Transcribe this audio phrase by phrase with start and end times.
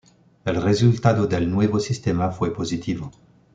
[0.45, 3.11] El resultado del nuevo sistema fue positivo.